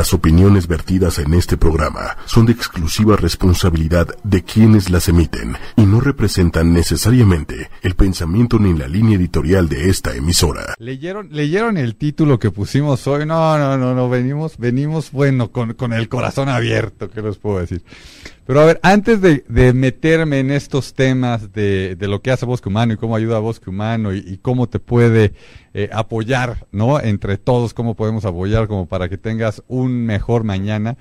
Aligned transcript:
Las 0.00 0.14
opiniones 0.14 0.66
vertidas 0.66 1.18
en 1.18 1.34
este 1.34 1.58
programa 1.58 2.16
son 2.24 2.46
de 2.46 2.52
exclusiva 2.52 3.16
responsabilidad 3.16 4.08
de 4.24 4.42
quienes 4.42 4.88
las 4.88 5.10
emiten 5.10 5.58
y 5.76 5.82
no 5.82 6.00
representan 6.00 6.72
necesariamente 6.72 7.68
el 7.82 7.96
pensamiento 7.96 8.58
ni 8.58 8.72
la 8.72 8.88
línea 8.88 9.18
editorial 9.18 9.68
de 9.68 9.90
esta 9.90 10.16
emisora. 10.16 10.74
¿Leyeron, 10.78 11.28
leyeron 11.30 11.76
el 11.76 11.96
título 11.96 12.38
que 12.38 12.50
pusimos 12.50 13.06
hoy? 13.06 13.26
No, 13.26 13.58
no, 13.58 13.76
no, 13.76 13.94
no, 13.94 14.08
venimos, 14.08 14.56
venimos, 14.56 15.12
bueno, 15.12 15.52
con, 15.52 15.74
con 15.74 15.92
el 15.92 16.08
corazón 16.08 16.48
abierto, 16.48 17.10
¿qué 17.10 17.20
les 17.20 17.36
puedo 17.36 17.58
decir? 17.58 17.84
Pero 18.50 18.62
a 18.62 18.64
ver, 18.64 18.80
antes 18.82 19.20
de, 19.20 19.72
meterme 19.74 20.40
en 20.40 20.50
estos 20.50 20.92
temas 20.94 21.52
de, 21.52 21.94
de, 21.94 22.08
lo 22.08 22.20
que 22.20 22.32
hace 22.32 22.46
Bosque 22.46 22.68
Humano 22.68 22.92
y 22.92 22.96
cómo 22.96 23.14
ayuda 23.14 23.38
Bosque 23.38 23.70
Humano 23.70 24.12
y, 24.12 24.40
cómo 24.42 24.68
te 24.68 24.80
puede 24.80 25.34
eh, 25.72 25.88
apoyar, 25.92 26.66
¿no? 26.72 26.98
Entre 26.98 27.38
todos, 27.38 27.74
cómo 27.74 27.94
podemos 27.94 28.24
apoyar 28.24 28.66
como 28.66 28.86
para 28.86 29.08
que 29.08 29.16
tengas 29.18 29.62
un 29.68 30.04
mejor 30.04 30.42
mañana, 30.42 30.96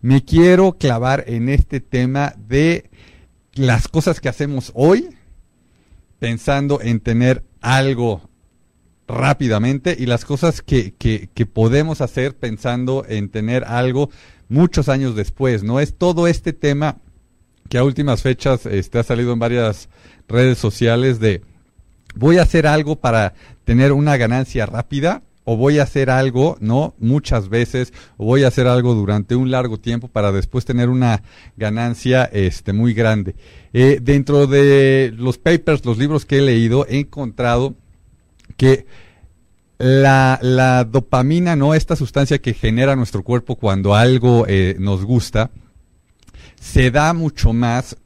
me 0.00 0.24
quiero 0.24 0.74
clavar 0.74 1.24
en 1.26 1.48
este 1.48 1.80
tema 1.80 2.34
de 2.38 2.88
las 3.54 3.88
cosas 3.88 4.20
que 4.20 4.28
hacemos 4.28 4.70
hoy 4.72 5.08
pensando 6.20 6.80
en 6.80 7.00
tener 7.00 7.42
algo 7.60 8.30
rápidamente 9.08 9.96
y 9.98 10.06
las 10.06 10.24
cosas 10.24 10.62
que, 10.62 10.94
que, 10.94 11.28
que 11.34 11.46
podemos 11.46 12.00
hacer 12.00 12.36
pensando 12.36 13.04
en 13.08 13.28
tener 13.28 13.64
algo 13.64 14.10
muchos 14.48 14.88
años 14.88 15.16
después, 15.16 15.62
¿no? 15.62 15.80
Es 15.80 15.94
todo 15.94 16.26
este 16.26 16.52
tema 16.52 16.98
que 17.68 17.78
a 17.78 17.84
últimas 17.84 18.22
fechas 18.22 18.66
este, 18.66 18.98
ha 18.98 19.02
salido 19.02 19.32
en 19.32 19.38
varias 19.38 19.88
redes 20.28 20.58
sociales 20.58 21.20
de 21.20 21.42
voy 22.14 22.38
a 22.38 22.42
hacer 22.42 22.66
algo 22.66 22.96
para 22.96 23.34
tener 23.64 23.92
una 23.92 24.16
ganancia 24.16 24.66
rápida 24.66 25.22
o 25.44 25.56
voy 25.56 25.78
a 25.78 25.84
hacer 25.84 26.10
algo, 26.10 26.56
¿no? 26.60 26.94
Muchas 26.98 27.48
veces, 27.48 27.92
o 28.16 28.26
voy 28.26 28.44
a 28.44 28.48
hacer 28.48 28.66
algo 28.66 28.94
durante 28.94 29.34
un 29.34 29.50
largo 29.50 29.78
tiempo 29.78 30.08
para 30.08 30.30
después 30.30 30.64
tener 30.64 30.88
una 30.88 31.22
ganancia 31.56 32.24
este, 32.24 32.72
muy 32.72 32.94
grande. 32.94 33.34
Eh, 33.72 33.98
dentro 34.00 34.46
de 34.46 35.12
los 35.16 35.38
papers, 35.38 35.84
los 35.84 35.98
libros 35.98 36.26
que 36.26 36.38
he 36.38 36.42
leído, 36.42 36.86
he 36.86 36.98
encontrado 36.98 37.74
que 38.56 38.86
la, 39.78 40.38
la, 40.42 40.84
dopamina, 40.84 41.56
¿no? 41.56 41.74
Esta 41.74 41.96
sustancia 41.96 42.40
que 42.40 42.54
genera 42.54 42.94
nuestro 42.96 43.22
cuerpo 43.22 43.56
cuando 43.56 43.94
algo 43.94 44.44
eh, 44.48 44.76
nos 44.78 45.04
gusta, 45.04 45.50
se 46.60 46.90
da 46.90 47.12
mucho 47.14 47.52
más 47.52 47.96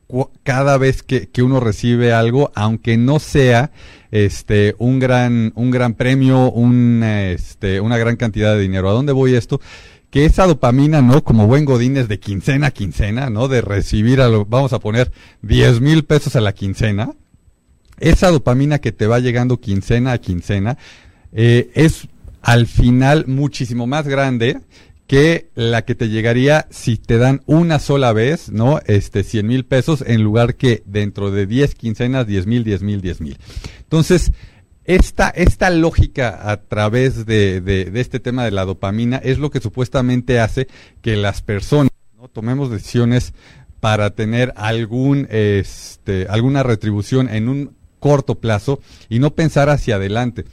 cada 0.43 0.79
vez 0.79 1.03
que, 1.03 1.29
que, 1.29 1.43
uno 1.43 1.61
recibe 1.61 2.13
algo, 2.13 2.53
aunque 2.55 2.97
no 2.97 3.19
sea 3.19 3.73
este 4.11 4.75
un 4.79 4.99
gran, 4.99 5.53
un 5.57 5.71
gran 5.71 5.95
premio, 5.95 6.51
un, 6.51 7.03
este, 7.03 7.81
una 7.81 7.99
gran 7.99 8.17
cantidad 8.17 8.55
de 8.55 8.63
dinero. 8.63 8.89
¿A 8.89 8.93
dónde 8.93 9.13
voy 9.13 9.35
esto? 9.35 9.61
que 10.11 10.25
esa 10.25 10.47
dopamina, 10.47 11.03
¿no? 11.03 11.23
Como 11.25 11.47
buen 11.47 11.67
godines 11.67 12.09
de 12.09 12.19
quincena 12.19 12.69
a 12.69 12.71
quincena, 12.71 13.29
¿no? 13.29 13.49
De 13.49 13.61
recibir, 13.61 14.21
a 14.23 14.29
lo, 14.29 14.47
vamos 14.47 14.73
a 14.73 14.79
poner 14.79 15.13
10 15.43 15.81
mil 15.83 16.05
pesos 16.05 16.37
a 16.37 16.41
la 16.41 16.55
quincena. 16.55 17.11
Esa 17.99 18.31
dopamina 18.31 18.79
que 18.79 18.93
te 18.93 19.07
va 19.07 19.21
llegando 19.21 19.61
quincena 19.61 20.13
a 20.13 20.19
quincena, 20.19 20.79
eh, 21.33 21.71
es 21.75 22.09
al 22.43 22.67
final 22.67 23.27
muchísimo 23.27 23.87
más 23.87 24.07
grande 24.07 24.61
que 25.07 25.51
la 25.55 25.85
que 25.85 25.95
te 25.95 26.09
llegaría 26.09 26.67
si 26.71 26.97
te 26.97 27.19
dan 27.19 27.43
una 27.47 27.79
sola 27.79 28.13
vez, 28.13 28.51
¿no? 28.51 28.81
Este, 28.87 29.23
100 29.23 29.47
mil 29.47 29.65
pesos 29.65 30.03
en 30.07 30.23
lugar 30.23 30.57
que 30.57 30.83
dentro 30.85 31.31
de 31.31 31.47
10 31.47 31.75
quincenas, 31.75 32.27
10 32.27 32.47
mil, 32.47 32.65
10 32.65 32.83
mil, 32.83 33.01
10 33.01 33.21
mil. 33.21 33.39
Entonces, 33.81 34.33
esta, 34.85 35.31
esta 35.31 35.71
lógica 35.71 36.51
a 36.51 36.63
través 36.63 37.27
de, 37.27 37.61
de, 37.61 37.87
de, 37.87 38.01
este 38.01 38.21
tema 38.21 38.45
de 38.45 38.51
la 38.53 38.65
dopamina 38.65 39.17
es 39.17 39.39
lo 39.39 39.51
que 39.51 39.61
supuestamente 39.61 40.41
hace 40.41 40.69
que 41.03 41.17
las 41.17 41.43
personas 41.43 41.91
¿no? 42.17 42.29
tomemos 42.29 42.71
decisiones 42.71 43.33
para 43.81 44.11
tener 44.11 44.53
algún, 44.57 45.29
este, 45.31 46.27
alguna 46.29 46.63
retribución 46.63 47.29
en 47.29 47.49
un 47.49 47.76
corto 47.99 48.37
plazo 48.37 48.81
y 49.09 49.19
no 49.19 49.35
pensar 49.35 49.69
hacia 49.69 49.97
adelante 49.97 50.45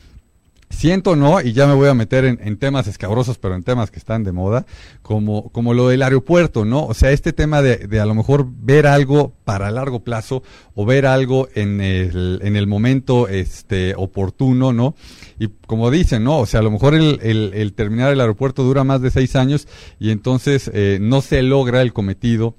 siento 0.74 1.16
no, 1.16 1.40
y 1.42 1.54
ya 1.54 1.68
me 1.68 1.74
voy 1.74 1.88
a 1.88 1.94
meter 1.94 2.26
en, 2.26 2.58
temas 2.58 2.88
escabrosos, 2.88 3.38
pero 3.38 3.56
en 3.56 3.64
temas 3.64 3.92
que 3.92 4.00
están 4.00 4.24
de 4.24 4.32
moda, 4.32 4.66
como, 5.02 5.50
como 5.50 5.74
lo 5.74 5.88
del 5.88 6.02
aeropuerto, 6.02 6.66
¿no? 6.66 6.86
O 6.86 6.94
sea, 6.94 7.12
este 7.12 7.34
tema 7.34 7.62
de, 7.62 8.00
a 8.00 8.06
lo 8.06 8.16
mejor 8.16 8.48
ver 8.50 8.88
algo 8.88 9.34
para 9.46 9.72
largo 9.72 10.04
plazo 10.04 10.44
o 10.76 10.86
ver 10.86 11.06
algo 11.06 11.48
en 11.56 11.82
el, 11.82 12.40
en 12.44 12.56
el 12.56 12.68
momento 12.68 13.28
este, 13.28 13.94
oportuno, 13.96 14.74
¿no? 14.74 14.96
Y 15.40 15.50
como 15.68 15.92
dicen, 15.92 16.24
¿no? 16.24 16.40
O 16.40 16.46
sea, 16.46 16.60
a 16.60 16.64
lo 16.64 16.72
mejor 16.72 16.96
el 16.96 17.74
terminar 17.76 18.12
el 18.12 18.22
aeropuerto 18.22 18.64
dura 18.64 18.84
más 18.84 19.02
de 19.02 19.12
seis 19.12 19.36
años 19.36 19.68
y 20.00 20.12
entonces 20.12 20.70
eh, 20.74 20.98
no 21.02 21.22
se 21.22 21.42
logra 21.42 21.82
el 21.82 21.94
cometido 21.94 22.56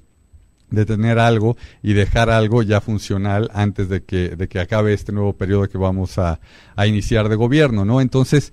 de 0.74 0.86
tener 0.86 1.18
algo 1.18 1.56
y 1.82 1.92
dejar 1.92 2.30
algo 2.30 2.62
ya 2.62 2.80
funcional 2.80 3.50
antes 3.54 3.88
de 3.88 4.02
que, 4.02 4.36
de 4.36 4.48
que 4.48 4.60
acabe 4.60 4.92
este 4.92 5.12
nuevo 5.12 5.32
periodo 5.34 5.68
que 5.68 5.78
vamos 5.78 6.18
a, 6.18 6.40
a 6.76 6.86
iniciar 6.86 7.28
de 7.28 7.36
gobierno, 7.36 7.84
¿no? 7.84 8.00
Entonces, 8.00 8.52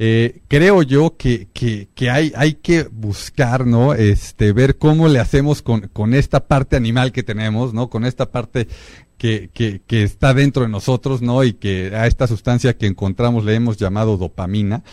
eh, 0.00 0.42
creo 0.46 0.82
yo 0.82 1.16
que, 1.16 1.48
que, 1.52 2.10
hay, 2.10 2.32
hay 2.36 2.54
que 2.54 2.84
buscar, 2.84 3.66
¿no? 3.66 3.94
Este, 3.94 4.52
ver 4.52 4.78
cómo 4.78 5.08
le 5.08 5.18
hacemos 5.18 5.60
con, 5.60 5.88
con 5.88 6.14
esta 6.14 6.46
parte 6.46 6.76
animal 6.76 7.10
que 7.10 7.24
tenemos, 7.24 7.74
¿no? 7.74 7.90
Con 7.90 8.04
esta 8.04 8.30
parte 8.30 8.68
que, 9.16 9.50
que, 9.52 9.82
que 9.84 10.04
está 10.04 10.34
dentro 10.34 10.62
de 10.62 10.68
nosotros, 10.68 11.20
¿no? 11.20 11.42
Y 11.42 11.54
que 11.54 11.96
a 11.96 12.06
esta 12.06 12.28
sustancia 12.28 12.76
que 12.76 12.86
encontramos 12.86 13.44
le 13.44 13.56
hemos 13.56 13.76
llamado 13.76 14.16
dopamina. 14.16 14.84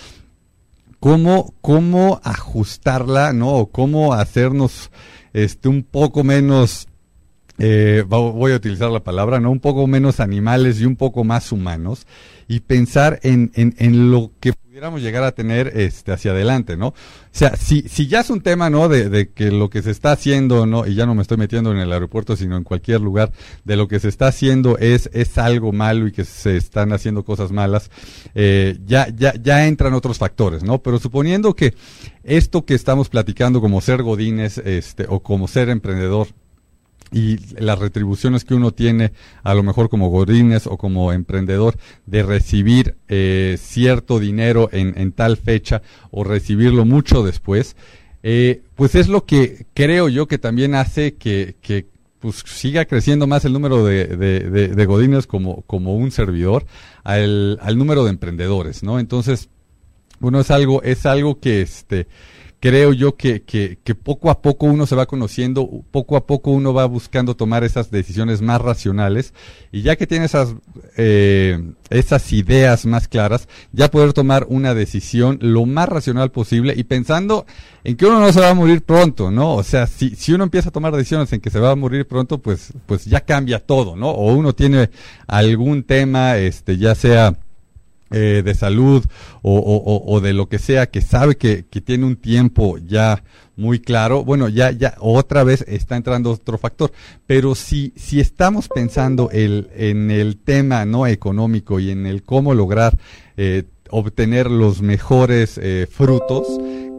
¿Cómo, 1.00 1.54
cómo 1.62 2.20
ajustarla, 2.24 3.32
¿no? 3.32 3.54
O 3.54 3.68
cómo 3.68 4.14
hacernos, 4.14 4.90
este, 5.36 5.68
un 5.68 5.84
poco 5.84 6.24
menos, 6.24 6.88
eh, 7.58 8.04
voy 8.08 8.52
a 8.52 8.56
utilizar 8.56 8.92
la 8.92 9.04
palabra, 9.04 9.40
¿no? 9.40 9.52
Un 9.52 9.60
poco 9.60 9.88
menos 9.88 10.20
animales 10.20 10.82
y 10.82 10.86
un 10.86 10.96
poco 10.96 11.24
más 11.24 11.52
humanos 11.52 12.06
y 12.48 12.60
pensar 12.60 13.20
en, 13.24 13.52
en, 13.56 13.74
en 13.78 14.12
lo 14.12 14.32
que 14.40 14.54
pudiéramos 14.54 15.02
llegar 15.02 15.24
a 15.24 15.32
tener 15.32 15.72
este 15.76 16.12
hacia 16.12 16.32
adelante, 16.32 16.76
¿no? 16.76 16.88
O 16.88 16.94
sea, 17.32 17.56
si, 17.56 17.84
si 17.84 18.08
ya 18.08 18.20
es 18.20 18.30
un 18.30 18.42
tema, 18.42 18.70
¿no? 18.70 18.90
De, 18.90 19.10
de, 19.10 19.30
que 19.30 19.50
lo 19.50 19.70
que 19.70 19.82
se 19.82 19.92
está 19.92 20.12
haciendo, 20.12 20.66
¿no? 20.66 20.86
Y 20.86 20.96
ya 20.96 21.06
no 21.06 21.16
me 21.16 21.22
estoy 21.22 21.38
metiendo 21.38 21.72
en 21.72 21.78
el 21.78 21.94
aeropuerto, 21.94 22.36
sino 22.36 22.58
en 22.58 22.66
cualquier 22.66 23.00
lugar, 23.00 23.32
de 23.64 23.78
lo 23.78 23.88
que 23.88 24.02
se 24.02 24.10
está 24.10 24.28
haciendo 24.28 24.78
es, 24.78 25.10
es 25.14 25.38
algo 25.38 25.72
malo 25.72 26.08
y 26.08 26.12
que 26.12 26.26
se 26.26 26.58
están 26.58 26.92
haciendo 26.92 27.24
cosas 27.24 27.54
malas, 27.54 27.90
eh, 28.36 28.78
ya, 28.86 29.08
ya, 29.16 29.34
ya 29.42 29.66
entran 29.66 29.94
otros 29.94 30.18
factores, 30.18 30.62
¿no? 30.62 30.80
Pero 30.80 31.00
suponiendo 31.00 31.56
que 31.56 31.74
esto 32.26 32.66
que 32.66 32.74
estamos 32.74 33.08
platicando 33.08 33.62
como 33.62 33.80
ser 33.80 34.04
godines, 34.04 34.58
este, 34.58 35.06
o 35.08 35.22
como 35.22 35.48
ser 35.48 35.70
emprendedor, 35.70 36.28
y 37.16 37.38
las 37.58 37.80
retribuciones 37.80 38.44
que 38.44 38.56
uno 38.56 38.72
tiene, 38.72 39.14
a 39.42 39.54
lo 39.54 39.64
mejor 39.64 39.88
como 39.88 40.10
godines 40.10 40.68
o 40.68 40.76
como 40.76 41.14
emprendedor, 41.14 41.78
de 42.06 42.24
recibir 42.24 42.98
eh, 43.08 43.56
cierto 43.58 44.20
dinero 44.20 44.68
en, 44.74 44.94
en, 44.98 45.14
tal 45.14 45.38
fecha 45.38 45.82
o 46.12 46.26
recibirlo 46.26 46.84
mucho 46.84 47.24
después, 47.24 47.78
eh, 48.22 48.64
pues 48.76 48.96
es 48.96 49.08
lo 49.08 49.26
que 49.26 49.66
creo 49.74 50.10
yo 50.10 50.28
que 50.28 50.38
también 50.38 50.76
hace 50.76 51.16
que, 51.16 51.56
que 51.62 51.86
pues 52.20 52.44
siga 52.46 52.84
creciendo 52.84 53.28
más 53.28 53.46
el 53.46 53.54
número 53.54 53.86
de, 53.86 54.08
de, 54.08 54.86
godines 54.86 55.26
como, 55.26 55.62
como 55.62 55.96
un 55.96 56.12
servidor 56.12 56.66
al, 57.06 57.58
al 57.62 57.78
número 57.78 58.04
de 58.04 58.10
emprendedores, 58.10 58.84
¿no? 58.84 59.00
Entonces, 59.00 59.48
bueno, 60.20 60.42
es 60.42 60.52
algo, 60.52 60.84
es 60.84 61.06
algo 61.06 61.40
que 61.40 61.62
este, 61.62 62.08
creo 62.66 62.94
yo 62.94 63.16
que, 63.16 63.44
que, 63.44 63.78
que, 63.84 63.94
poco 63.94 64.32
a 64.32 64.42
poco 64.42 64.66
uno 64.66 64.88
se 64.88 64.96
va 64.96 65.06
conociendo, 65.06 65.70
poco 65.92 66.18
a 66.18 66.26
poco 66.26 66.50
uno 66.50 66.74
va 66.74 66.86
buscando 66.86 67.36
tomar 67.36 67.64
esas 67.64 67.92
decisiones 67.92 68.42
más 68.42 68.60
racionales 68.60 69.36
y 69.72 69.84
ya 69.84 69.96
que 69.98 70.08
tiene 70.08 70.26
esas, 70.26 70.56
eh, 70.98 71.64
esas 71.92 72.34
ideas 72.34 72.88
más 72.88 73.08
claras, 73.08 73.48
ya 73.72 73.92
poder 73.92 74.14
tomar 74.14 74.48
una 74.50 74.74
decisión 74.74 75.38
lo 75.44 75.68
más 75.68 75.88
racional 75.88 76.32
posible 76.32 76.74
y 76.76 76.86
pensando 76.86 77.46
en 77.84 77.98
que 77.98 78.08
uno 78.08 78.20
no 78.20 78.34
se 78.34 78.40
va 78.40 78.50
a 78.50 78.56
morir 78.56 78.82
pronto, 78.82 79.30
¿no? 79.30 79.54
O 79.54 79.62
sea, 79.62 79.86
si, 79.86 80.16
si 80.16 80.34
uno 80.34 80.44
empieza 80.44 80.70
a 80.70 80.72
tomar 80.72 80.96
decisiones 80.96 81.32
en 81.34 81.42
que 81.42 81.52
se 81.52 81.60
va 81.60 81.70
a 81.70 81.76
morir 81.76 82.08
pronto, 82.08 82.40
pues, 82.40 82.74
pues 82.88 83.06
ya 83.06 83.22
cambia 83.22 83.60
todo, 83.60 83.96
¿no? 83.96 84.10
O 84.10 84.34
uno 84.34 84.56
tiene 84.56 84.90
algún 85.28 85.84
tema, 85.84 86.38
este, 86.38 86.80
ya 86.80 86.96
sea 86.96 87.38
eh, 88.12 88.44
de 88.46 88.54
salud 88.54 89.04
o, 89.42 89.58
o, 89.58 90.14
o, 90.14 90.22
de 90.22 90.34
lo 90.34 90.48
que 90.48 90.60
sea, 90.60 90.86
que 90.86 91.02
sabe 91.02 91.38
que, 91.38 91.66
que, 91.70 91.82
tiene 91.82 92.06
un 92.06 92.16
tiempo 92.16 92.78
ya 92.78 93.24
muy 93.56 93.80
claro, 93.80 94.24
bueno, 94.24 94.48
ya, 94.48 94.72
ya 94.72 94.96
otra 95.00 95.44
vez 95.44 95.66
está 95.68 95.96
entrando 95.96 96.32
otro 96.32 96.58
factor. 96.58 96.92
Pero 97.26 97.56
si, 97.56 97.94
si 97.96 98.20
estamos 98.20 98.68
pensando 98.68 99.30
el, 99.32 99.70
en 99.76 100.12
el 100.12 100.38
tema 100.38 100.86
no 100.86 101.08
económico 101.08 101.80
y 101.80 101.90
en 101.90 102.06
el 102.06 102.22
cómo 102.22 102.54
lograr 102.54 102.98
eh, 103.38 103.64
obtener 103.90 104.52
los 104.52 104.82
mejores 104.82 105.60
eh, 105.62 105.88
frutos, 105.90 106.48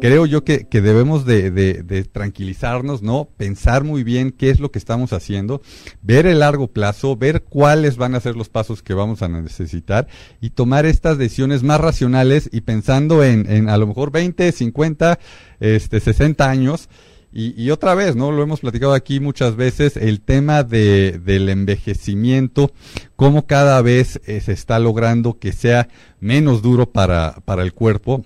creo 0.01 0.27
yo 0.27 0.45
que, 0.45 0.67
que 0.69 0.81
debemos 0.81 1.25
de, 1.25 1.51
de, 1.51 2.05
tranquilizarnos, 2.05 3.03
¿no? 3.03 3.29
Pensar 3.37 3.85
muy 3.85 4.05
bien 4.05 4.31
qué 4.31 4.51
es 4.51 4.61
lo 4.61 4.71
que 4.71 4.79
estamos 4.79 5.13
haciendo, 5.13 5.63
ver 6.03 6.27
el 6.27 6.41
largo 6.41 6.69
plazo, 6.69 7.17
ver 7.17 7.43
cuáles 7.43 7.97
van 7.97 8.15
a 8.15 8.21
ser 8.21 8.37
los 8.37 8.49
pasos 8.49 8.83
que 8.83 8.95
vamos 8.95 9.23
a 9.23 9.29
necesitar 9.29 10.09
y 10.41 10.51
tomar 10.51 10.87
estas 10.87 11.19
decisiones 11.19 11.63
más 11.63 11.81
racionales 11.81 12.49
y 12.53 12.63
pensando 12.63 13.25
en, 13.25 13.51
en 13.51 13.69
a 13.69 13.77
lo 13.77 13.87
mejor 13.87 14.11
20, 14.11 14.53
50, 14.53 15.19
este, 15.61 16.01
60 16.01 16.49
años. 16.49 16.89
Y, 17.33 17.61
y, 17.61 17.71
otra 17.71 17.95
vez, 17.95 18.17
¿no? 18.17 18.33
Lo 18.33 18.43
hemos 18.43 18.61
platicado 18.61 18.95
aquí 18.95 19.21
muchas 19.21 19.57
veces, 19.57 19.99
el 19.99 20.23
tema 20.23 20.63
de, 20.63 21.21
del 21.23 21.51
envejecimiento, 21.51 22.73
cómo 23.15 23.47
cada 23.47 23.83
vez 23.83 24.23
eh, 24.25 24.41
se 24.41 24.53
está 24.53 24.79
logrando 24.79 25.39
que 25.39 25.53
sea 25.53 25.89
menos 26.19 26.63
duro 26.63 26.91
para, 26.93 27.35
para 27.45 27.63
el 27.63 27.75
cuerpo 27.75 28.25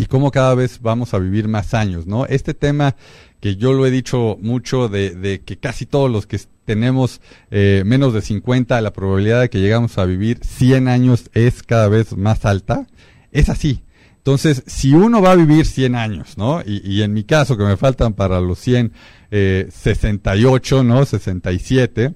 y 0.00 0.06
cómo 0.06 0.30
cada 0.30 0.54
vez 0.54 0.80
vamos 0.80 1.12
a 1.12 1.18
vivir 1.18 1.46
más 1.46 1.74
años, 1.74 2.06
¿no? 2.06 2.24
Este 2.24 2.54
tema 2.54 2.96
que 3.38 3.56
yo 3.56 3.74
lo 3.74 3.84
he 3.84 3.90
dicho 3.90 4.38
mucho 4.40 4.88
de, 4.88 5.42
que 5.44 5.58
casi 5.58 5.84
todos 5.84 6.10
los 6.10 6.26
que 6.26 6.40
tenemos 6.64 7.20
eh, 7.50 7.82
menos 7.84 8.14
de 8.14 8.22
50, 8.22 8.80
la 8.80 8.94
probabilidad 8.94 9.42
de 9.42 9.50
que 9.50 9.60
llegamos 9.60 9.98
a 9.98 10.06
vivir 10.06 10.38
100 10.42 10.88
años 10.88 11.30
es 11.34 11.62
cada 11.62 11.88
vez 11.88 12.16
más 12.16 12.46
alta, 12.46 12.86
es 13.30 13.50
así. 13.50 13.82
Entonces, 14.16 14.62
si 14.66 14.94
uno 14.94 15.20
va 15.20 15.32
a 15.32 15.36
vivir 15.36 15.66
100 15.66 15.94
años, 15.94 16.38
¿no? 16.38 16.62
Y, 16.62 16.80
y 16.82 17.02
en 17.02 17.12
mi 17.12 17.24
caso, 17.24 17.58
que 17.58 17.64
me 17.64 17.76
faltan 17.76 18.14
para 18.14 18.40
los 18.40 18.58
100, 18.58 18.92
eh, 19.30 19.68
68, 19.70 20.82
¿no? 20.82 21.04
67. 21.04 22.14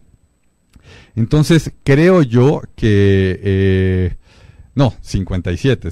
Entonces, 1.17 1.71
creo 1.83 2.23
yo 2.23 2.63
que, 2.77 3.41
eh, 3.43 4.17
no, 4.75 4.95
57. 5.03 5.91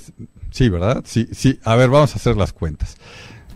Sí, 0.52 0.68
¿verdad? 0.68 1.02
Sí, 1.06 1.28
sí. 1.32 1.58
A 1.64 1.74
ver, 1.74 1.88
vamos 1.88 2.12
a 2.12 2.16
hacer 2.16 2.36
las 2.36 2.52
cuentas. 2.52 2.96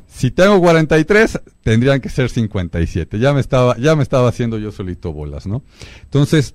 Si 0.09 0.31
tengo 0.31 0.59
43, 0.61 1.41
tendrían 1.63 2.01
que 2.01 2.09
ser 2.09 2.31
57. 2.31 3.19
Ya 3.19 3.35
me 3.35 3.41
estaba, 3.41 3.77
ya 3.77 3.95
me 3.95 4.03
estaba 4.03 4.29
haciendo 4.29 4.59
yo 4.59 4.73
solito 4.73 5.13
bolas, 5.13 5.47
¿no? 5.47 5.63
Entonces, 6.05 6.55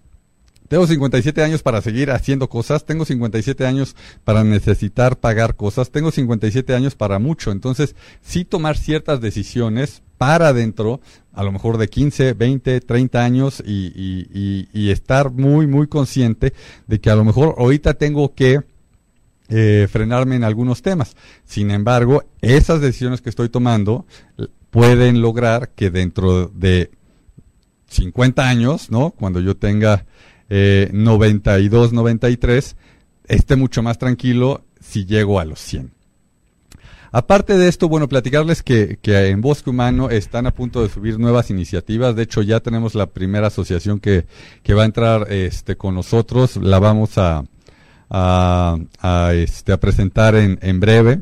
tengo 0.67 0.87
57 0.87 1.43
años 1.43 1.61
para 1.61 1.81
seguir 1.81 2.09
haciendo 2.09 2.49
cosas, 2.49 2.85
tengo 2.85 3.05
57 3.05 3.67
años 3.67 3.95
para 4.23 4.43
necesitar 4.43 5.19
pagar 5.19 5.55
cosas, 5.55 5.91
tengo 5.91 6.11
57 6.11 6.73
años 6.73 6.95
para 6.95 7.19
mucho. 7.19 7.51
Entonces, 7.51 7.95
sí 8.21 8.45
tomar 8.45 8.77
ciertas 8.77 9.21
decisiones 9.21 10.01
para 10.17 10.47
adentro, 10.47 11.01
a 11.33 11.43
lo 11.43 11.51
mejor 11.51 11.77
de 11.77 11.87
15, 11.87 12.33
20, 12.33 12.81
30 12.81 13.23
años 13.23 13.61
y, 13.63 13.87
y, 13.87 14.27
y, 14.33 14.69
y 14.73 14.89
estar 14.89 15.29
muy, 15.29 15.67
muy 15.67 15.87
consciente 15.87 16.53
de 16.87 16.99
que 16.99 17.11
a 17.11 17.15
lo 17.15 17.25
mejor 17.25 17.55
ahorita 17.59 17.93
tengo 17.95 18.33
que 18.33 18.61
eh, 19.53 19.89
frenarme 19.91 20.37
en 20.37 20.45
algunos 20.45 20.81
temas. 20.81 21.17
Sin 21.43 21.71
embargo, 21.71 22.23
esas 22.41 22.79
decisiones 22.79 23.19
que 23.19 23.29
estoy 23.29 23.49
tomando 23.49 24.05
pueden 24.69 25.21
lograr 25.21 25.71
que 25.75 25.91
dentro 25.91 26.47
de 26.47 26.89
50 27.87 28.47
años, 28.47 28.89
¿no? 28.89 29.11
Cuando 29.11 29.41
yo 29.41 29.57
tenga 29.57 30.05
eh, 30.49 30.89
92, 30.93 31.91
93, 31.91 32.77
esté 33.27 33.57
mucho 33.57 33.83
más 33.83 33.97
tranquilo 33.97 34.63
si 34.79 35.05
llego 35.05 35.37
a 35.37 35.43
los 35.43 35.59
100. 35.59 35.91
Aparte 37.11 37.57
de 37.57 37.67
esto, 37.67 37.89
bueno, 37.89 38.07
platicarles 38.07 38.63
que, 38.63 38.99
que, 39.01 39.27
en 39.27 39.41
Bosque 39.41 39.69
Humano 39.69 40.09
están 40.09 40.47
a 40.47 40.53
punto 40.53 40.81
de 40.81 40.87
subir 40.87 41.19
nuevas 41.19 41.49
iniciativas. 41.49 42.15
De 42.15 42.23
hecho, 42.23 42.41
ya 42.41 42.61
tenemos 42.61 42.95
la 42.95 43.07
primera 43.07 43.47
asociación 43.47 43.99
que, 43.99 44.27
que 44.63 44.73
va 44.73 44.83
a 44.83 44.85
entrar 44.85 45.29
este, 45.29 45.75
con 45.75 45.93
nosotros. 45.93 46.55
La 46.55 46.79
vamos 46.79 47.17
a, 47.17 47.43
a, 48.11 48.77
a, 48.99 49.33
este, 49.33 49.71
a 49.71 49.79
presentar 49.79 50.35
en, 50.35 50.59
en 50.61 50.79
breve. 50.79 51.21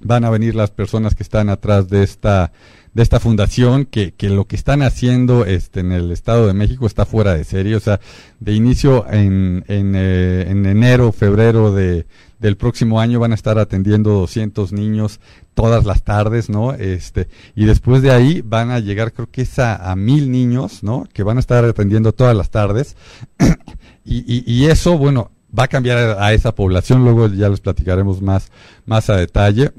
Van 0.00 0.24
a 0.24 0.30
venir 0.30 0.54
las 0.54 0.70
personas 0.70 1.14
que 1.14 1.22
están 1.22 1.48
atrás 1.48 1.88
de 1.88 2.02
esta, 2.02 2.52
de 2.92 3.02
esta 3.02 3.18
fundación, 3.18 3.84
que, 3.84 4.12
que 4.12 4.30
lo 4.30 4.46
que 4.46 4.54
están 4.54 4.82
haciendo 4.82 5.44
este, 5.44 5.80
en 5.80 5.92
el 5.92 6.12
Estado 6.12 6.46
de 6.46 6.54
México 6.54 6.86
está 6.86 7.04
fuera 7.04 7.34
de 7.34 7.44
serie. 7.44 7.74
O 7.74 7.80
sea, 7.80 8.00
de 8.38 8.52
inicio 8.52 9.10
en, 9.10 9.64
en, 9.66 9.94
eh, 9.96 10.46
en 10.48 10.66
enero, 10.66 11.10
febrero 11.10 11.72
de, 11.72 12.06
del 12.38 12.56
próximo 12.56 13.00
año 13.00 13.18
van 13.18 13.32
a 13.32 13.36
estar 13.36 13.58
atendiendo 13.58 14.10
200 14.10 14.72
niños 14.72 15.18
todas 15.54 15.84
las 15.84 16.04
tardes, 16.04 16.48
¿no? 16.48 16.74
Este, 16.74 17.28
y 17.56 17.64
después 17.64 18.02
de 18.02 18.12
ahí 18.12 18.42
van 18.42 18.70
a 18.70 18.78
llegar, 18.78 19.12
creo 19.12 19.30
que 19.30 19.42
es 19.42 19.58
a, 19.58 19.90
a 19.90 19.96
mil 19.96 20.30
niños, 20.30 20.82
¿no? 20.84 21.08
Que 21.12 21.22
van 21.24 21.38
a 21.38 21.40
estar 21.40 21.64
atendiendo 21.64 22.12
todas 22.12 22.36
las 22.36 22.50
tardes. 22.50 22.96
y, 24.04 24.18
y, 24.32 24.44
y 24.46 24.66
eso, 24.66 24.98
bueno, 24.98 25.30
va 25.56 25.64
a 25.64 25.68
cambiar 25.68 26.16
a 26.18 26.32
esa 26.32 26.54
población, 26.54 27.04
luego 27.04 27.28
ya 27.28 27.48
les 27.48 27.60
platicaremos 27.60 28.20
más, 28.22 28.50
más 28.86 29.10
a 29.10 29.16
detalle. 29.16 29.72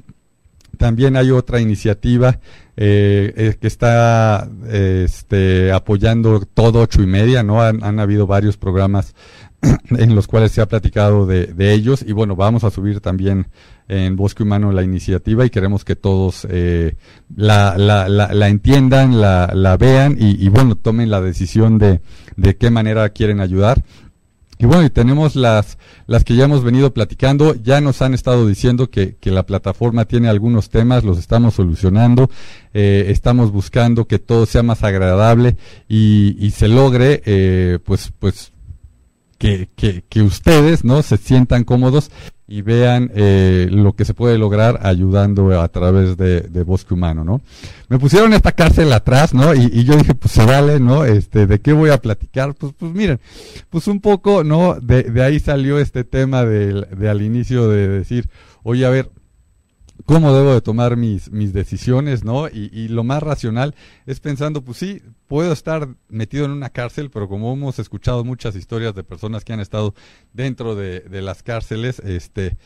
También 0.77 1.15
hay 1.15 1.31
otra 1.31 1.61
iniciativa 1.61 2.39
eh, 2.77 3.55
que 3.59 3.67
está 3.67 4.49
este, 4.69 5.71
apoyando 5.71 6.41
todo 6.53 6.81
ocho 6.81 7.01
y 7.01 7.07
media, 7.07 7.43
¿no? 7.43 7.61
Han, 7.61 7.99
habido 7.99 8.27
varios 8.27 8.57
programas 8.57 9.15
en 9.89 10.15
los 10.15 10.27
cuales 10.27 10.51
se 10.51 10.61
ha 10.61 10.67
platicado 10.67 11.25
de, 11.25 11.53
ellos 11.73 12.03
y 12.05 12.11
bueno, 12.11 12.35
vamos 12.35 12.63
a 12.65 12.71
subir 12.71 12.99
también 12.99 13.47
en 13.87 14.15
Bosque 14.15 14.43
Humano 14.43 14.71
la 14.71 14.83
iniciativa 14.83 15.45
y 15.45 15.49
queremos 15.49 15.85
que 15.85 15.95
todos 15.95 16.45
eh, 16.49 16.95
la, 17.35 17.77
la, 17.77 18.09
la, 18.09 18.47
entiendan, 18.49 19.21
la, 19.21 19.51
la 19.53 19.77
vean 19.77 20.17
y, 20.19 20.43
y, 20.43 20.49
bueno, 20.49 20.75
tomen 20.75 21.09
la 21.09 21.21
decisión 21.21 21.77
de, 21.77 22.01
de 22.35 22.57
qué 22.57 22.69
manera 22.69 23.09
quieren 23.09 23.39
ayudar. 23.39 23.83
Y 24.57 24.65
bueno, 24.65 24.85
y 24.85 24.89
tenemos 24.89 25.35
las, 25.35 25.77
las 26.07 26.23
que 26.23 26.35
ya 26.35 26.45
hemos 26.45 26.63
venido 26.63 26.93
platicando, 26.93 27.55
ya 27.55 27.81
nos 27.81 28.01
han 28.01 28.13
estado 28.13 28.47
diciendo 28.47 28.89
que, 28.89 29.17
que 29.17 29.31
la 29.31 29.45
plataforma 29.45 30.05
tiene 30.05 30.29
algunos 30.29 30.69
temas, 30.69 31.03
los 31.03 31.17
estamos 31.17 31.55
solucionando, 31.55 32.29
eh, 32.73 33.07
estamos 33.09 33.51
buscando 33.51 34.07
que 34.07 34.17
todo 34.17 34.45
sea 34.45 34.63
más 34.63 34.83
agradable 34.83 35.57
y, 35.89 36.37
y 36.39 36.51
se 36.51 36.69
logre, 36.69 37.21
eh, 37.25 37.79
pues, 37.83 38.13
pues, 38.17 38.53
que, 39.37 39.69
que, 39.75 40.03
que 40.07 40.21
ustedes, 40.21 40.85
¿no? 40.85 41.03
Se 41.03 41.17
sientan 41.17 41.65
cómodos 41.65 42.09
y 42.47 42.61
vean 42.61 43.11
eh, 43.15 43.67
lo 43.71 43.93
que 43.93 44.05
se 44.05 44.13
puede 44.13 44.37
lograr 44.37 44.79
ayudando 44.83 45.59
a 45.59 45.67
través 45.67 46.15
de, 46.15 46.41
de, 46.41 46.63
Bosque 46.63 46.93
Humano, 46.93 47.23
¿no? 47.23 47.41
Me 47.89 47.97
pusieron 47.97 48.33
esta 48.33 48.51
cárcel 48.51 48.93
atrás, 48.93 49.33
¿no? 49.33 49.55
Y, 49.55 49.83
yo 49.83 49.95
dije, 49.95 50.13
pues 50.13 50.33
se 50.33 50.45
vale, 50.45 50.79
¿no? 50.79 51.05
Este, 51.05 51.47
¿de 51.47 51.59
qué 51.59 51.73
voy 51.73 51.89
a 51.89 51.97
platicar? 51.97 52.53
Pues, 52.53 52.73
pues 52.77 52.93
miren, 52.93 53.19
pues 53.69 53.87
un 53.87 53.99
poco, 53.99 54.43
¿no? 54.43 54.75
De, 54.79 55.03
de 55.03 55.23
ahí 55.23 55.39
salió 55.39 55.79
este 55.79 56.03
tema 56.03 56.45
de, 56.45 56.85
de 56.95 57.09
al 57.09 57.23
inicio 57.23 57.67
de 57.67 57.87
decir, 57.87 58.29
oye, 58.61 58.85
a 58.85 58.89
ver, 58.89 59.09
cómo 60.05 60.33
debo 60.33 60.53
de 60.53 60.61
tomar 60.61 60.97
mis, 60.97 61.31
mis 61.31 61.51
decisiones, 61.51 62.23
¿no? 62.23 62.47
Y, 62.47 62.69
y, 62.71 62.87
lo 62.87 63.03
más 63.03 63.21
racional 63.23 63.75
es 64.05 64.19
pensando, 64.19 64.63
pues 64.63 64.77
sí, 64.77 65.01
puedo 65.27 65.51
estar 65.51 65.89
metido 66.09 66.45
en 66.45 66.51
una 66.51 66.69
cárcel, 66.69 67.09
pero 67.09 67.27
como 67.27 67.53
hemos 67.53 67.79
escuchado 67.79 68.23
muchas 68.23 68.55
historias 68.55 68.93
de 68.95 69.03
personas 69.03 69.43
que 69.43 69.53
han 69.53 69.59
estado 69.59 69.93
dentro 70.33 70.75
de, 70.75 71.01
de 71.01 71.21
las 71.21 71.41
cárceles, 71.41 71.99
este, 71.99 72.57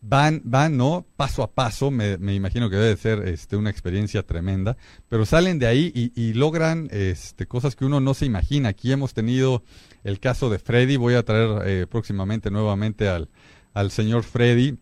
van, 0.00 0.40
van, 0.44 0.76
¿no? 0.76 1.06
Paso 1.16 1.42
a 1.42 1.50
paso, 1.52 1.90
me, 1.90 2.18
me, 2.18 2.34
imagino 2.34 2.70
que 2.70 2.76
debe 2.76 2.96
ser 2.96 3.26
este, 3.26 3.56
una 3.56 3.70
experiencia 3.70 4.22
tremenda, 4.22 4.76
pero 5.08 5.26
salen 5.26 5.58
de 5.58 5.66
ahí 5.66 5.92
y, 5.94 6.12
y 6.20 6.34
logran 6.34 6.88
este, 6.92 7.46
cosas 7.46 7.74
que 7.74 7.84
uno 7.84 8.00
no 8.00 8.14
se 8.14 8.26
imagina. 8.26 8.70
Aquí 8.70 8.92
hemos 8.92 9.12
tenido 9.12 9.64
el 10.04 10.20
caso 10.20 10.50
de 10.50 10.58
Freddy, 10.58 10.96
voy 10.96 11.14
a 11.14 11.24
traer 11.24 11.62
eh, 11.66 11.86
próximamente 11.88 12.50
nuevamente 12.50 13.08
al, 13.08 13.28
al 13.74 13.90
señor 13.90 14.22
Freddy, 14.22 14.78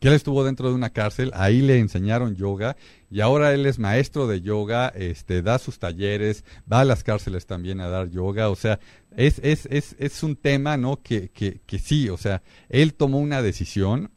que 0.00 0.08
él 0.08 0.14
estuvo 0.14 0.44
dentro 0.44 0.68
de 0.68 0.74
una 0.74 0.90
cárcel, 0.90 1.30
ahí 1.34 1.62
le 1.62 1.78
enseñaron 1.78 2.36
yoga 2.36 2.76
y 3.10 3.20
ahora 3.20 3.52
él 3.54 3.66
es 3.66 3.78
maestro 3.78 4.26
de 4.26 4.40
yoga, 4.40 4.88
este, 4.88 5.42
da 5.42 5.58
sus 5.58 5.78
talleres, 5.78 6.44
va 6.70 6.80
a 6.80 6.84
las 6.84 7.04
cárceles 7.04 7.46
también 7.46 7.80
a 7.80 7.88
dar 7.88 8.10
yoga, 8.10 8.50
o 8.50 8.56
sea, 8.56 8.78
es, 9.16 9.40
es, 9.42 9.66
es, 9.70 9.96
es 9.98 10.22
un 10.22 10.36
tema, 10.36 10.76
¿no? 10.76 11.02
Que, 11.02 11.30
que, 11.30 11.60
que 11.66 11.78
sí, 11.78 12.08
o 12.08 12.16
sea, 12.16 12.42
él 12.68 12.94
tomó 12.94 13.18
una 13.18 13.42
decisión 13.42 14.10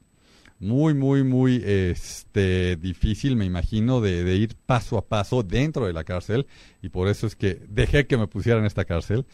muy, 0.59 0.93
muy, 0.93 1.23
muy 1.23 1.63
este, 1.65 2.75
difícil, 2.75 3.37
me 3.37 3.45
imagino, 3.45 4.01
de, 4.01 4.23
de 4.23 4.35
ir 4.35 4.55
paso 4.65 4.97
a 4.97 5.07
paso 5.07 5.41
dentro 5.41 5.85
de 5.85 5.93
la 5.93 6.03
cárcel 6.03 6.47
y 6.81 6.89
por 6.89 7.07
eso 7.07 7.27
es 7.27 7.35
que 7.35 7.61
dejé 7.69 8.07
que 8.07 8.17
me 8.17 8.27
pusieran 8.27 8.61
en 8.61 8.67
esta 8.67 8.85
cárcel 8.85 9.25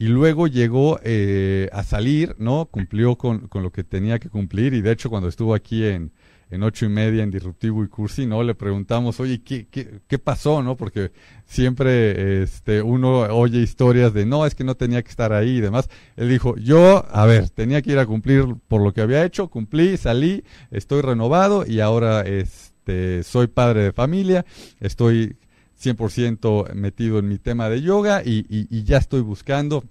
y 0.00 0.06
luego 0.06 0.46
llegó 0.46 0.98
eh, 1.04 1.68
a 1.74 1.84
salir, 1.84 2.34
¿no? 2.38 2.64
Cumplió 2.70 3.16
con, 3.16 3.48
con, 3.48 3.62
lo 3.62 3.70
que 3.70 3.84
tenía 3.84 4.18
que 4.18 4.30
cumplir 4.30 4.72
y 4.72 4.80
de 4.80 4.92
hecho 4.92 5.10
cuando 5.10 5.28
estuvo 5.28 5.54
aquí 5.54 5.84
en, 5.84 6.10
en 6.50 6.62
ocho 6.62 6.86
y 6.86 6.88
media 6.88 7.22
en 7.22 7.30
Disruptivo 7.30 7.84
y 7.84 7.88
Cursi, 7.88 8.24
¿no? 8.24 8.42
Le 8.42 8.54
preguntamos, 8.54 9.20
oye, 9.20 9.42
¿qué, 9.42 9.68
qué, 9.70 10.00
qué 10.08 10.18
pasó, 10.18 10.62
no? 10.62 10.74
Porque 10.74 11.12
siempre 11.44 12.42
este, 12.42 12.80
uno 12.80 13.20
oye 13.36 13.60
historias 13.60 14.14
de, 14.14 14.24
no, 14.24 14.46
es 14.46 14.54
que 14.54 14.64
no 14.64 14.74
tenía 14.74 15.02
que 15.02 15.10
estar 15.10 15.34
ahí 15.34 15.58
y 15.58 15.60
demás. 15.60 15.90
Él 16.16 16.30
dijo, 16.30 16.56
yo, 16.56 17.04
a 17.10 17.26
ver, 17.26 17.50
tenía 17.50 17.82
que 17.82 17.92
ir 17.92 17.98
a 17.98 18.06
cumplir 18.06 18.46
por 18.68 18.80
lo 18.82 18.94
que 18.94 19.02
había 19.02 19.22
hecho, 19.22 19.48
cumplí, 19.48 19.98
salí, 19.98 20.44
estoy 20.70 21.02
renovado 21.02 21.66
y 21.66 21.80
ahora 21.80 22.22
este, 22.22 23.22
soy 23.22 23.48
padre 23.48 23.82
de 23.82 23.92
familia, 23.92 24.46
estoy 24.80 25.36
100% 25.82 26.74
metido 26.74 27.18
en 27.18 27.28
mi 27.28 27.38
tema 27.38 27.68
de 27.68 27.82
yoga 27.82 28.22
y, 28.24 28.46
y, 28.48 28.66
y, 28.70 28.84
ya 28.84 28.98
estoy 28.98 29.22
buscando 29.22 29.84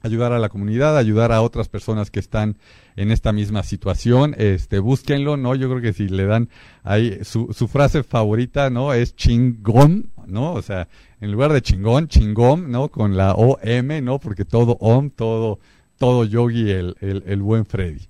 ayudar 0.00 0.32
a 0.32 0.38
la 0.38 0.48
comunidad, 0.48 0.96
ayudar 0.96 1.32
a 1.32 1.42
otras 1.42 1.68
personas 1.68 2.10
que 2.10 2.20
están 2.20 2.56
en 2.96 3.10
esta 3.10 3.32
misma 3.32 3.62
situación, 3.62 4.34
este, 4.38 4.78
búsquenlo, 4.78 5.36
¿no? 5.36 5.54
Yo 5.54 5.68
creo 5.68 5.82
que 5.82 5.92
si 5.92 6.08
le 6.08 6.24
dan 6.26 6.48
ahí, 6.82 7.18
su, 7.22 7.52
su 7.52 7.68
frase 7.68 8.02
favorita, 8.02 8.70
¿no? 8.70 8.92
Es 8.92 9.16
chingón, 9.16 10.10
¿no? 10.26 10.52
O 10.52 10.62
sea, 10.62 10.88
en 11.20 11.32
lugar 11.32 11.52
de 11.52 11.62
chingón, 11.62 12.08
chingón, 12.08 12.70
¿no? 12.70 12.88
Con 12.88 13.16
la 13.16 13.34
OM, 13.34 14.02
¿no? 14.02 14.18
Porque 14.18 14.44
todo 14.44 14.76
OM, 14.80 15.10
todo, 15.10 15.58
todo 15.98 16.24
yogi, 16.24 16.70
el, 16.70 16.96
el, 17.00 17.24
el 17.26 17.42
buen 17.42 17.66
Freddy. 17.66 18.08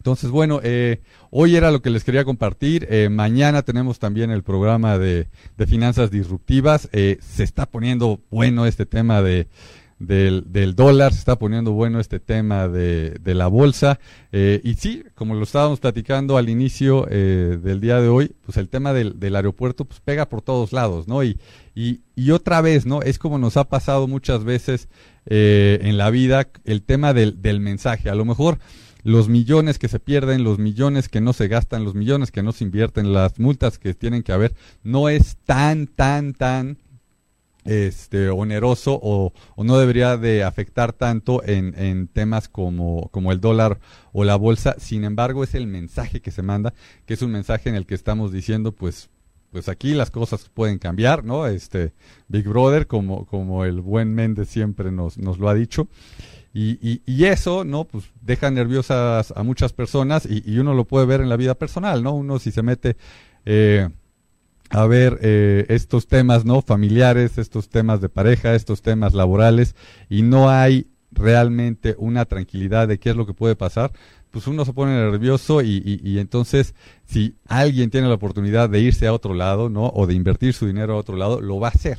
Entonces, 0.00 0.30
bueno, 0.30 0.60
eh, 0.62 1.02
hoy 1.30 1.56
era 1.56 1.70
lo 1.70 1.82
que 1.82 1.90
les 1.90 2.04
quería 2.04 2.24
compartir. 2.24 2.86
Eh, 2.88 3.10
mañana 3.10 3.62
tenemos 3.62 3.98
también 3.98 4.30
el 4.30 4.42
programa 4.42 4.96
de, 4.96 5.28
finanzas 5.68 6.10
disruptivas. 6.10 6.88
Eh, 6.92 7.18
se 7.20 7.44
está 7.44 7.66
poniendo 7.66 8.20
bueno 8.30 8.64
este 8.64 8.86
tema 8.86 9.20
de, 9.20 9.46
del, 10.00 10.74
dólar, 10.74 11.12
se 11.12 11.18
está 11.18 11.38
poniendo 11.38 11.72
bueno 11.72 12.00
este 12.00 12.18
tema 12.18 12.66
de, 12.68 13.10
de 13.20 13.34
la 13.34 13.46
bolsa. 13.46 14.00
Eh, 14.32 14.60
y 14.64 14.74
sí, 14.74 15.04
como 15.14 15.34
lo 15.34 15.42
estábamos 15.42 15.78
platicando 15.78 16.38
al 16.38 16.48
inicio 16.48 17.06
eh, 17.10 17.58
del 17.62 17.80
día 17.80 18.00
de 18.00 18.08
hoy, 18.08 18.34
pues 18.44 18.56
el 18.56 18.68
tema 18.68 18.92
del, 18.92 19.20
del, 19.20 19.36
aeropuerto 19.36 19.84
pues 19.84 20.00
pega 20.00 20.28
por 20.28 20.40
todos 20.40 20.72
lados, 20.72 21.06
¿no? 21.06 21.22
Y, 21.22 21.38
y, 21.74 22.00
y, 22.16 22.30
otra 22.30 22.62
vez, 22.62 22.86
¿no? 22.86 23.02
Es 23.02 23.18
como 23.18 23.38
nos 23.38 23.56
ha 23.56 23.64
pasado 23.64 24.08
muchas 24.08 24.42
veces 24.42 24.88
eh, 25.26 25.78
en 25.82 25.98
la 25.98 26.10
vida 26.10 26.48
el 26.64 26.82
tema 26.82 27.12
del, 27.12 27.42
del 27.42 27.60
mensaje. 27.60 28.08
A 28.08 28.14
lo 28.14 28.24
mejor 28.24 28.58
los 29.02 29.28
millones 29.28 29.78
que 29.78 29.88
se 29.88 30.00
pierden, 30.00 30.44
los 30.44 30.58
millones 30.58 31.08
que 31.08 31.20
no 31.20 31.32
se 31.32 31.48
gastan, 31.48 31.84
los 31.84 31.94
millones 31.94 32.30
que 32.30 32.42
no 32.42 32.52
se 32.52 32.64
invierten, 32.64 33.12
las 33.12 33.38
multas 33.38 33.78
que 33.78 33.94
tienen 33.94 34.22
que 34.22 34.32
haber, 34.32 34.54
no 34.82 35.08
es 35.08 35.36
tan, 35.44 35.86
tan, 35.86 36.34
tan 36.34 36.78
este 37.64 38.30
oneroso 38.30 38.98
o, 39.02 39.32
o, 39.54 39.64
no 39.64 39.78
debería 39.78 40.16
de 40.16 40.44
afectar 40.44 40.92
tanto 40.92 41.44
en, 41.44 41.74
en 41.78 42.08
temas 42.08 42.48
como, 42.48 43.08
como, 43.10 43.32
el 43.32 43.40
dólar 43.40 43.78
o 44.12 44.24
la 44.24 44.36
bolsa. 44.36 44.76
Sin 44.78 45.04
embargo, 45.04 45.44
es 45.44 45.54
el 45.54 45.66
mensaje 45.66 46.20
que 46.20 46.30
se 46.30 46.42
manda, 46.42 46.72
que 47.06 47.14
es 47.14 47.22
un 47.22 47.30
mensaje 47.32 47.68
en 47.68 47.74
el 47.74 47.86
que 47.86 47.94
estamos 47.94 48.32
diciendo, 48.32 48.72
pues, 48.72 49.10
pues 49.50 49.68
aquí 49.68 49.94
las 49.94 50.10
cosas 50.10 50.48
pueden 50.52 50.78
cambiar, 50.78 51.24
¿no? 51.24 51.46
Este 51.46 51.92
Big 52.28 52.48
Brother, 52.48 52.86
como, 52.86 53.26
como 53.26 53.64
el 53.64 53.80
buen 53.80 54.14
Méndez 54.14 54.48
siempre 54.48 54.90
nos, 54.90 55.18
nos 55.18 55.38
lo 55.38 55.48
ha 55.48 55.54
dicho. 55.54 55.88
Y, 56.52 57.24
eso, 57.24 57.64
¿no? 57.64 57.84
Pues 57.84 58.06
deja 58.20 58.50
nerviosas 58.50 59.32
a 59.36 59.42
muchas 59.42 59.72
personas 59.72 60.26
y, 60.28 60.58
uno 60.58 60.74
lo 60.74 60.84
puede 60.84 61.06
ver 61.06 61.20
en 61.20 61.28
la 61.28 61.36
vida 61.36 61.54
personal, 61.54 62.02
¿no? 62.02 62.12
Uno 62.14 62.38
si 62.38 62.50
se 62.50 62.62
mete 62.62 62.96
eh, 63.44 63.88
a 64.70 64.86
ver 64.86 65.18
eh, 65.22 65.66
estos 65.68 66.06
temas 66.06 66.44
no 66.44 66.62
familiares, 66.62 67.38
estos 67.38 67.68
temas 67.68 68.00
de 68.00 68.08
pareja, 68.08 68.54
estos 68.54 68.82
temas 68.82 69.14
laborales 69.14 69.76
y 70.08 70.22
no 70.22 70.50
hay 70.50 70.88
realmente 71.12 71.94
una 71.98 72.24
tranquilidad 72.24 72.88
de 72.88 72.98
qué 72.98 73.10
es 73.10 73.16
lo 73.16 73.26
que 73.26 73.34
puede 73.34 73.56
pasar, 73.56 73.92
pues 74.30 74.46
uno 74.46 74.64
se 74.64 74.72
pone 74.72 74.92
nervioso 74.92 75.60
y, 75.60 76.18
entonces 76.18 76.74
si 77.04 77.34
alguien 77.46 77.90
tiene 77.90 78.08
la 78.08 78.14
oportunidad 78.14 78.70
de 78.70 78.80
irse 78.80 79.06
a 79.06 79.12
otro 79.12 79.34
lado, 79.34 79.68
¿no? 79.68 79.88
O 79.88 80.06
de 80.06 80.14
invertir 80.14 80.54
su 80.54 80.66
dinero 80.66 80.94
a 80.94 80.98
otro 80.98 81.16
lado, 81.16 81.40
lo 81.40 81.58
va 81.58 81.68
a 81.68 81.72
hacer. 81.72 81.98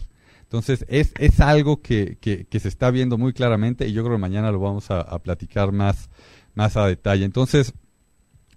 Entonces 0.51 0.84
es, 0.89 1.13
es 1.17 1.39
algo 1.39 1.81
que, 1.81 2.17
que, 2.20 2.60
se 2.60 2.67
está 2.67 2.91
viendo 2.91 3.17
muy 3.17 3.31
claramente 3.31 3.88
y 3.88 3.93
yo 3.93 4.03
creo 4.03 4.17
que 4.17 4.22
mañana 4.22 4.51
lo 4.51 4.60
vamos 4.60 4.91
a, 4.91 5.17
platicar 5.20 5.72
más, 5.72 6.10
más 6.55 6.75
a 6.75 6.86
detalle. 6.88 7.24
Entonces, 7.24 7.74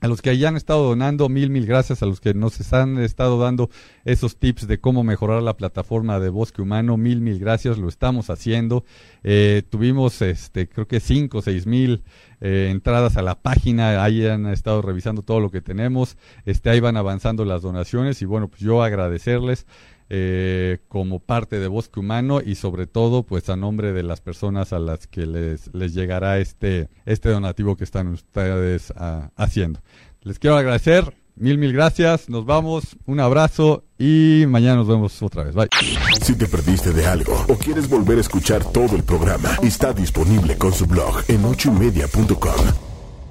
a 0.00 0.08
los 0.08 0.20
que 0.20 0.30
hayan 0.30 0.56
estado 0.56 0.88
donando, 0.88 1.28
mil, 1.28 1.50
mil 1.50 1.66
gracias. 1.66 2.02
A 2.02 2.06
los 2.06 2.20
que 2.20 2.34
nos 2.34 2.72
han 2.72 2.98
estado 2.98 3.38
dando 3.38 3.70
esos 4.04 4.38
tips 4.38 4.66
de 4.66 4.80
cómo 4.80 5.04
mejorar 5.04 5.40
la 5.44 5.56
plataforma 5.56 6.18
de 6.18 6.30
Bosque 6.30 6.62
Humano, 6.62 6.96
mil, 6.96 7.20
mil 7.20 7.38
gracias. 7.38 7.78
Lo 7.78 7.88
estamos 7.88 8.28
haciendo. 8.28 8.84
Eh, 9.22 9.62
tuvimos, 9.70 10.20
este, 10.20 10.68
creo 10.68 10.88
que 10.88 10.98
cinco, 10.98 11.42
seis 11.42 11.64
mil 11.64 12.02
eh, 12.40 12.70
entradas 12.72 13.16
a 13.16 13.22
la 13.22 13.40
página. 13.40 14.02
Ahí 14.02 14.26
han 14.26 14.46
estado 14.46 14.82
revisando 14.82 15.22
todo 15.22 15.38
lo 15.38 15.52
que 15.52 15.60
tenemos. 15.60 16.16
Este, 16.44 16.70
ahí 16.70 16.80
van 16.80 16.96
avanzando 16.96 17.44
las 17.44 17.62
donaciones. 17.62 18.20
Y 18.20 18.24
bueno, 18.24 18.48
pues 18.48 18.62
yo 18.62 18.82
agradecerles. 18.82 19.64
Eh, 20.10 20.78
como 20.88 21.18
parte 21.18 21.58
de 21.58 21.66
Bosque 21.66 21.98
Humano 21.98 22.42
y 22.44 22.56
sobre 22.56 22.86
todo 22.86 23.22
pues 23.22 23.48
a 23.48 23.56
nombre 23.56 23.94
de 23.94 24.02
las 24.02 24.20
personas 24.20 24.74
a 24.74 24.78
las 24.78 25.06
que 25.06 25.24
les, 25.24 25.72
les 25.72 25.94
llegará 25.94 26.38
este, 26.38 26.90
este 27.06 27.30
donativo 27.30 27.74
que 27.76 27.84
están 27.84 28.08
ustedes 28.08 28.90
uh, 28.90 29.30
haciendo. 29.34 29.80
Les 30.20 30.38
quiero 30.38 30.58
agradecer, 30.58 31.16
mil, 31.36 31.56
mil 31.56 31.72
gracias, 31.72 32.28
nos 32.28 32.44
vamos, 32.44 32.96
un 33.06 33.18
abrazo 33.18 33.84
y 33.98 34.44
mañana 34.46 34.76
nos 34.76 34.88
vemos 34.88 35.22
otra 35.22 35.42
vez. 35.42 35.54
Bye. 35.54 35.68
Si 36.20 36.36
te 36.36 36.46
perdiste 36.46 36.92
de 36.92 37.06
algo 37.06 37.42
o 37.48 37.56
quieres 37.56 37.88
volver 37.88 38.18
a 38.18 38.20
escuchar 38.20 38.62
todo 38.62 38.96
el 38.96 39.04
programa, 39.04 39.56
está 39.62 39.94
disponible 39.94 40.58
con 40.58 40.74
su 40.74 40.86
blog 40.86 41.22
en 41.28 41.44
ochoymedia.com 41.46 42.93